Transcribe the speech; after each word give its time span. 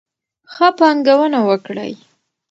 ښه 0.53 0.67
پانګونه 0.77 1.39
وکړئ. 1.49 1.93